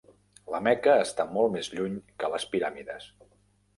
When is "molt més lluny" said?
1.35-1.99